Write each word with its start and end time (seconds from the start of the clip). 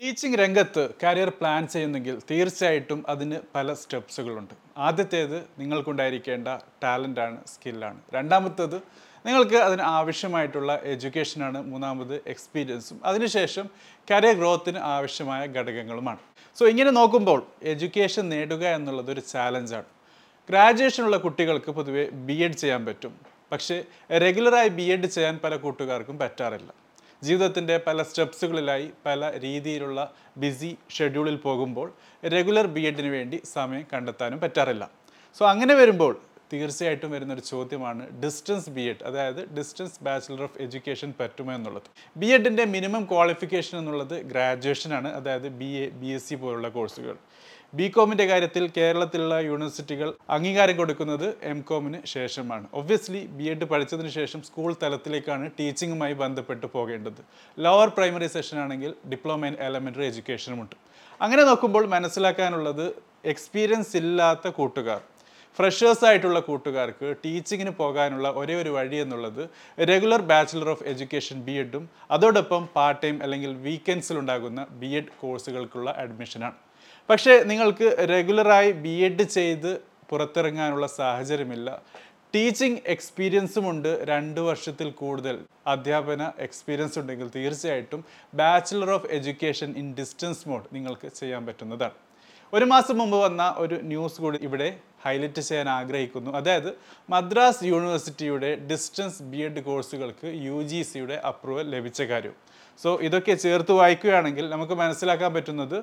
Teaching 0.00 0.38
രംഗത്ത് 0.40 0.82
career 1.02 1.30
plan 1.38 1.62
ചെയ്യുന്നെങ്കിൽ 1.72 2.16
തീർച്ചയായിട്ടും 2.30 2.98
അതിന് 3.12 3.38
പല 3.54 3.72
സ്റ്റെപ്സുകളുണ്ട്. 3.80 4.52
ആദ്യത്തേത് 4.86 5.36
നിങ്ങൾക്കുണ്ടായിരിക്കേണ്ട 5.60 6.48
ടാലന്റാണ് 6.82 7.38
സ്കില്ലാണ് 7.52 7.98
രണ്ടാമത്തേത് 8.16 8.76
നിങ്ങൾക്ക് 9.24 9.58
അതിന് 9.66 9.84
ആവശ്യമായിട്ടുള്ള 9.96 10.72
എഡ്യൂക്കേഷനാണ് 10.92 11.60
മൂന്നാമത് 11.70 12.14
എക്സ്പീരിയൻസും 12.32 13.00
അതിനുശേഷം 13.04 13.66
കരിയർ 14.10 14.36
ഗ്രോത്തിന് 14.40 14.80
ആവശ്യമായ 14.94 15.42
ഘടകങ്ങളുമാണ്. 15.56 16.22
സോ 16.56 16.64
ഇങ്ങനെ 16.72 16.90
നോക്കുമ്പോൾ 17.00 17.42
എഡ്യൂക്കേഷൻ 17.74 18.26
നേടുക 18.34 18.64
എന്നുള്ളത് 18.78 19.12
ഒരു 19.16 19.24
ചാലഞ്ചാണ് 19.32 19.90
ഗ്രാജുവേഷനുള്ള 20.48 21.18
കുട്ടികൾക്ക് 21.26 21.70
പൊതുവെ 21.78 22.04
ബി 22.26 22.36
എഡ് 22.46 22.58
ചെയ്യാൻ 22.64 22.82
പറ്റും. 22.88 23.14
പക്ഷേ 23.52 23.76
റെഗുലറായി 24.26 24.70
ബി 24.80 24.88
എഡ് 24.96 25.08
ചെയ്യാൻ 25.16 25.36
പല 25.44 25.56
കൂട്ടുകാർക്കും 25.64 26.18
പറ്റാറില്ല. 26.18 26.70
ജീവിതത്തിന്റെ 27.28 27.76
പല 27.86 27.98
സ്റ്റെപ്സുകളിലായി 28.10 28.86
പല 29.06 29.30
രീതിയിലുള്ള 29.44 30.00
ബിസി 30.44 30.70
ഷെഡ്യൂളിൽ 30.96 31.36
പോകുമ്പോൾ 31.46 31.88
റെഗുലർ 32.36 32.68
ബി 32.76 32.82
എഡിന് 32.90 33.10
വേണ്ടി 33.16 33.38
സമയം 33.56 33.84
കണ്ടെത്താനും 33.92 34.40
പറ്റാറില്ല. 34.46 34.84
സോ 35.38 35.44
അങ്ങനെ 35.52 35.74
വരുമ്പോൾ 35.82 36.14
തീർച്ചയായിട്ടും 36.52 37.10
വരുന്നൊരു 37.14 37.42
ചോദ്യമാണ് 37.52 38.02
ഡിസ്റ്റൻസ് 38.22 38.70
ബി 38.74 38.82
എഡ് 38.90 39.04
അതായത് 39.08 39.40
ഡിസ്റ്റൻസ് 39.56 39.96
ബാച്ചിലർ 40.06 40.42
ഓഫ് 40.46 40.58
എഡ്യൂക്കേഷൻ 40.64 41.10
പറ്റുമോ 41.20 41.52
എന്നുള്ളത്. 41.56 41.88
ബി 42.20 42.28
എഡിന്റെ 42.36 42.64
മിനിമം 42.74 43.02
ക്വാളിഫിക്കേഷൻ 43.12 43.74
എന്നുള്ളത് 43.80 44.14
ഗ്രാജുവേഷനാണ് 44.30 45.10
അതായത് 45.18 45.48
B 45.60 45.70
A 45.82 45.86
B 46.02 46.10
S 46.16 46.28
C 46.28 46.36
പോലുള്ള 46.42 46.68
കോഴ്സുകൾ. 46.76 47.16
ബി 47.72 47.86
കോമിന്റെ 47.94 48.24
കാര്യത്തിൽ 48.30 48.64
കേരളത്തിലുള്ള 48.76 49.36
യൂണിവേഴ്സിറ്റികൾ 49.46 50.08
അംഗീകാരം 50.34 50.76
കൊടുക്കുന്നത് 50.76 51.24
എം 51.52 51.58
കോമിന് 51.68 51.98
ശേഷമാണ്. 52.12 52.66
ഒബ്വിയസ്ലി 52.78 53.20
ബി 53.38 53.46
എഡ് 53.52 53.66
പഠിച്ചതിന് 53.72 54.10
ശേഷം 54.18 54.40
സ്കൂൾ 54.48 54.70
തലത്തിലേക്കാണ് 54.82 55.46
ടീച്ചിങ്ങുമായി 55.58 56.14
ബന്ധപ്പെട്ട് 56.22 56.66
പോകേണ്ടത്. 56.74 57.20
ലോവർ 57.58 57.90
പ്രൈമറി 57.96 58.28
സെഷൻ 58.36 58.58
ആണെങ്കിൽ 58.64 58.92
ഡിപ്ലോമ 59.12 59.46
ഇൻ 59.50 59.56
എലമെന്ററി 59.66 60.06
എഡ്യൂക്കേഷനുമുണ്ട് 60.10 60.76
അങ്ങനെ 61.20 61.44
നോക്കുമ്പോൾ 61.50 61.84
മനസ്സിലാക്കാനുള്ളത് 61.96 62.86
എക്സ്പീരിയൻസ് 63.32 63.94
ഇല്ലാത്ത 64.02 64.48
കൂട്ടുകാർ 64.60 65.02
ഫ്രഷേഴ്സ് 65.58 66.04
ആയിട്ടുള്ള 66.08 66.40
കൂട്ടുകാർക്ക് 66.40 67.08
ടീച്ചിങ്ങിന് 67.24 67.72
പോകാനുള്ള 67.80 68.28
ഒരേ 68.40 68.54
ഒരു 68.62 68.70
വഴി 68.76 68.96
എന്നുള്ളത് 68.96 69.42
regular 69.90 70.22
bachelor 70.30 70.68
of 70.74 70.84
education 70.84 71.38
B 71.46 71.54
എഡും 71.62 71.84
അതോടൊപ്പം 72.16 72.62
പാർട്ട് 72.76 73.02
ടൈം 73.02 73.18
അല്ലെങ്കിൽ 73.22 73.52
വീക്കെൻഡ്സിൽ 73.66 74.18
ഉണ്ടാകുന്ന 74.22 74.66
ബി 74.80 74.90
എഡ് 75.00 75.14
കോഴ്സുകൾക്കുള്ള 75.20 75.90
അഡ്മിഷനാണ് 76.04 76.58
പക്ഷേ 77.08 77.34
നിങ്ങൾക്ക് 77.50 77.88
റെഗുലറായി 78.14 78.70
ബി 78.84 78.94
എഡ് 79.08 79.26
ചെയ്ത് 79.36 79.70
പുറത്തിറങ്ങാനുള്ള 80.10 80.86
സാഹചര്യമില്ല. 81.00 81.68
ടീച്ചിങ് 82.34 82.80
എക്സ്പീരിയൻസും 82.94 83.64
ഉണ്ട് 83.70 83.90
രണ്ട് 84.10 84.40
വർഷത്തിൽ 84.46 84.88
കൂടുതൽ. 85.00 85.36
അധ്യാപന 85.72 86.22
എക്സ്പീരിയൻസ് 86.46 86.96
ഉണ്ടെങ്കിൽ 87.00 87.28
തീർച്ചയായിട്ടും 87.36 88.00
bachelor 88.40 88.90
of 88.96 89.08
education 89.16 89.70
in 89.82 89.86
distance 90.00 90.44
mode 90.48 90.68
നിങ്ങൾക്ക് 90.76 91.08
ചെയ്യാൻ 91.20 91.42
പറ്റുന്നതാണ്. 91.48 91.96
ഒരു 92.52 92.66
മാസം 92.72 92.96
മുമ്പ് 93.00 93.16
വന്ന 93.24 93.44
ഒരു 93.58 93.76
ന്യൂസ് 93.92 94.20
കൂടി 94.24 94.38
ഇവിടെ 94.48 94.68
ഹൈലൈറ്റ് 95.06 95.44
ചെയ്യാൻ 95.48 95.68
ആഗ്രഹിക്കുന്നു. 95.78 96.32
അതായത് 96.40 96.70
മദ്രാസ് 97.14 97.64
യൂണിവേഴ്സിറ്റിയുടെ 97.72 98.50
ഡിസ്റ്റൻസ് 98.72 99.22
ബി 99.32 99.40
എഡ് 99.48 99.62
കോഴ്സുകൾക്ക് 99.70 100.28
യു 100.48 100.58
ജി 100.72 100.82
സിയുടെ 100.90 101.18
അപ്രൂവൽ 101.32 101.66
ലഭിച്ച 101.76 102.02
കാര്യം. 102.12 102.36
സോ 102.82 102.90
ഇതൊക്കെ 103.06 103.34
ചേർത്ത് 103.42 103.74
വായിക്കുകയാണെങ്കിൽ 103.78 104.46
നമുക്ക് 104.54 104.74
മനസ്സിലാക്കാൻ 104.80 105.30
പറ്റുന്നത് 105.36 105.76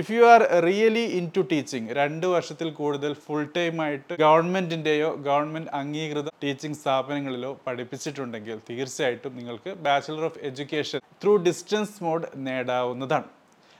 if 0.00 0.12
you 0.14 0.22
are 0.32 0.42
really 0.66 1.02
into 1.36 1.42
teaching 1.50 1.88
രണ്ട് 1.98 2.26
വർഷത്തിൽ 2.34 2.68
കൂടുതൽ 2.78 3.12
ഫുൾ 3.24 3.44
ടൈം 3.56 3.82
ആയിട്ട് 3.86 4.12
ഗവൺമെന്റിന്റെയോ 4.24 5.10
ഗവൺമെന്റ് 5.28 5.72
അംഗീകൃത 5.80 6.32
ടീച്ചിങ് 6.44 6.78
സ്ഥാപനങ്ങളിലോ 6.82 7.50
പഠിപ്പിച്ചിട്ടുണ്ടെങ്കിൽ 7.66 8.58
തീർച്ചയായിട്ടും 8.70 9.34
നിങ്ങൾക്ക് 9.40 9.72
bachelor 9.86 10.24
of 10.30 10.40
education 10.50 11.02
through 11.24 11.34
distance 11.48 12.02
mode 12.06 12.30
നേടാവുന്നതാണ്. 12.48 13.28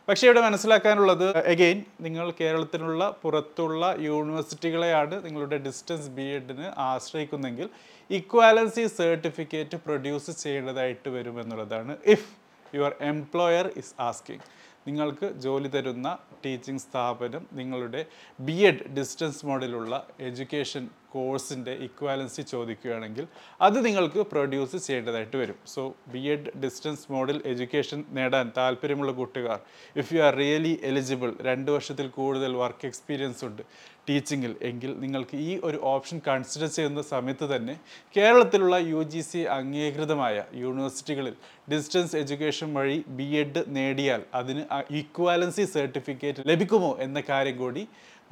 പക്ഷേ 0.09 0.25
ഇവിടെ 0.27 0.41
മനസ്സിലാക്കാനുള്ളത് 0.41 1.25
എഗെയിൻ 1.47 1.78
നിങ്ങൾ 2.01 2.27
കേരളത്തിനുള്ള 2.31 3.09
പുറത്തുള്ള 3.23 3.91
യൂണിവേഴ്സിറ്റികളെയാണ് 4.01 5.17
നിങ്ങളുടെ 5.25 5.56
ഡിസ്റ്റൻസ് 5.56 6.09
ബി 6.09 6.27
എഡിന് 6.31 6.69
ആശ്രയിക്കുന്നെങ്കിൽ 6.83 7.67
ഇക്വാലൻസി 8.11 8.85
സർട്ടിഫിക്കറ്റ് 8.95 9.79
പ്രൊഡ്യൂസ് 9.86 10.35
ചെയ്യേണ്ടതായിട്ട് 10.42 11.08
വരുമെന്നുള്ളതാണ് 11.08 11.95
if 12.07 12.30
your 12.74 12.95
employer 13.02 13.67
is 13.77 13.95
asking 14.01 14.46
നിങ്ങൾക്ക് 14.89 15.29
ജോലി 15.45 15.69
തരുന്ന 15.69 16.09
ടീച്ചിങ് 16.45 16.85
സ്ഥാപനം 16.87 17.45
നിങ്ങളുടെ 17.59 18.01
ബി 18.39 18.57
എഡ് 18.69 18.87
ഡിസ്റ്റൻസ് 18.99 19.47
മോഡിലുള്ള 19.49 19.95
എഡ്യൂക്കേഷൻ 20.29 20.85
കോഴ്സിന്റെ 21.15 21.73
ഇക്വാലൻസി 21.87 22.43
ചോദിക്കുകയാണെങ്കിൽ 22.51 23.25
അത് 23.61 23.79
നിങ്ങൾക്ക് 23.87 24.21
പ്രൊഡ്യൂസ് 24.33 24.79
ചെയ്യേണ്ടതായിട്ട് 24.87 25.37
വരും. 25.37 25.59
സോ 25.75 25.83
ബി 26.13 26.23
എഡ് 26.33 26.51
ഡിസ്റ്റൻസ് 26.65 27.07
മോഡിൽ 27.13 27.39
എഡ്യൂക്കേഷൻ 27.53 28.01
നേടാൻ 28.13 28.47
താല്പര്യമുള്ള 28.57 29.13
കൂട്ടുകാർ 29.13 29.59
if 29.97 30.09
you 30.15 30.21
are 30.21 30.35
really 30.35 30.75
eligible 30.83 31.31
രണ്ട് 31.41 31.70
വർഷത്തിൽ 31.70 32.09
കൂടുതൽ 32.19 32.53
വർക്ക് 32.63 32.87
എക്സ്പീരിയൻസ് 32.87 33.43
ഉണ്ട് 33.45 33.63
ടീച്ചിങ്ങിൽ 34.09 34.53
എങ്കിൽ 34.63 34.93
നിങ്ങൾക്ക് 35.01 35.39
ഈ 35.47 35.55
ഒരു 35.65 35.79
ഓപ്ഷൻ 35.85 36.19
കൺസിഡർ 36.29 36.69
ചെയ്യുന്ന 36.69 37.03
സമയത്ത് 37.11 37.47
തന്നെ 37.55 37.75
കേരളത്തിലുള്ള 38.17 38.77
യു 38.93 39.01
ജി 39.13 39.23
സി 39.31 39.41
അംഗീകൃതമായ 39.57 40.37
യൂണിവേഴ്സിറ്റികളിൽ 40.63 41.35
ഡിസ്റ്റൻസ് 41.73 42.17
എഡ്യൂക്കേഷൻ 42.17 42.69
വഴി 42.75 42.99
ബി 43.19 43.29
എഡ് 43.43 43.63
നേടിയാൽ 43.77 44.23
അതിന് 44.35 44.63
ഈക്വാലൻസി 44.90 45.64
സർട്ടിഫിക്കറ്റ് 45.74 46.44
ലഭിക്കുമോ 46.46 46.90
എന്ന 47.06 47.20
കാര്യം 47.28 47.56
കൂടി 47.56 47.83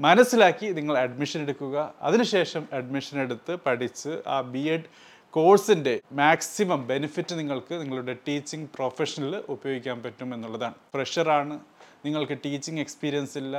മനസ്സിലാക്കി 0.00 0.66
നിങ്ങൾ 0.78 0.98
അഡ്മിഷൻ 0.98 1.40
എടുക്കുക. 1.42 1.76
അതിനുശേഷം 2.02 2.64
അഡ്മിഷൻ 2.78 3.16
എടുത്ത് 3.20 3.52
പഠിച്ച് 3.66 4.12
ആ 4.26 4.40
ബി 4.40 4.62
എഡ് 4.74 4.90
കോഴ്സിന്റെ 5.30 5.94
മാക്സിമം 6.12 6.86
ബെനിഫിറ്റ് 6.86 7.38
നിങ്ങൾക്ക് 7.38 7.74
നിങ്ങളുടെ 7.80 8.16
ടീച്ചിങ് 8.28 8.68
പ്രൊഫഷനിൽ 8.76 9.34
ഉപയോഗിക്കാൻ 9.48 10.02
പറ്റും 10.02 10.34
എന്നുള്ളതാണ്. 10.34 10.74
ഫ്രഷറാണ് 10.94 11.56
നിങ്ങൾക്ക് 12.04 12.38
ടീച്ചിങ് 12.44 12.80
എക്സ്പീരിയൻസ് 12.84 13.38
ഇല്ല. 13.38 13.56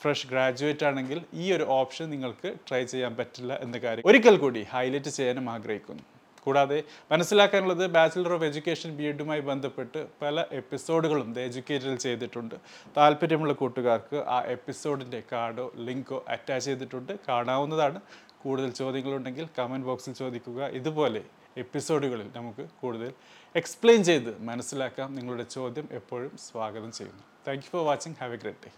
ഫ്രഷ് 0.00 0.26
ഗ്രാജുവേറ്റ് 0.30 0.84
ആണെങ്കിൽ 0.84 1.18
ഈ 1.34 1.52
ഒരു 1.52 1.64
ഓപ്ഷൻ 1.78 2.10
നിങ്ങൾക്ക് 2.10 2.48
ട്രൈ 2.68 2.82
ചെയ്യാൻ 2.84 3.12
പറ്റില്ല 3.20 3.52
എന്ന 3.66 3.76
കാര്യം 3.78 4.08
ഒരിക്കൽ 4.10 4.36
കൂടി 4.36 4.62
ഹൈലൈറ്റ് 4.72 5.10
ചെയ്യാനും 5.18 5.46
ആഗ്രഹിക്കുന്നു. 5.50 6.04
കൂടാതെ 6.44 6.82
മനസ്സിലാക്കാനുള്ളത് 7.12 7.86
ബാച്ചിലർ 7.86 8.32
ഓഫ് 8.32 8.44
എഡ്യൂക്കേഷൻ 8.44 8.96
ബി 8.96 9.02
എഡുമായി 9.02 9.40
ബന്ധപ്പെട്ട് 9.40 10.06
പല 10.22 10.44
എപ്പിസോഡുകളും 10.52 11.32
ദ 11.32 11.38
എഡ്യൂക്കേറ്ററിൽ 11.38 11.96
ചെയ്തിട്ടുണ്ട്. 11.96 12.54
താല്പര്യമുള്ള 12.96 13.52
കൂട്ടുകാർക്ക് 13.52 14.16
ആ 14.16 14.42
എപ്പിസോഡിന്റെ 14.42 15.22
കാർഡോ 15.32 15.72
ലിങ്കോ 15.76 16.24
അറ്റാച്ച് 16.28 16.64
ചെയ്തിട്ടുണ്ട്. 16.64 17.18
കാണാവുന്നതാണ്. 17.28 18.00
കൂടുതൽ 18.42 18.70
ചോദ്യങ്ങളുണ്ടെങ്കിൽ 18.70 19.48
കമന്റ് 19.58 19.86
ബോക്സിൽ 19.86 20.12
ചോദിക്കുക. 20.12 20.66
ഇതുപോലെ 20.66 21.22
എപ്പിസോഡുകളിൽ 21.56 22.30
നമുക്ക് 22.36 22.68
കൂടുതൽ 22.80 23.12
എക്സ്പ്ലെയിൻ 23.56 24.04
ചെയ്ത് 24.04 24.42
മനസ്സിലാക്കാം. 24.42 25.14
നിങ്ങളുടെ 25.14 25.42
ചോദ്യം 25.42 25.88
എപ്പോഴും 25.92 26.36
സ്വാഗതം 26.36 26.92
ചെയ്യുന്നു. 26.92 27.22
Thank 27.48 27.64
you 27.64 27.70
for 27.72 27.86
watching 27.86 28.14
have 28.20 28.34
a 28.34 28.36
great 28.36 28.58
day 28.64 28.70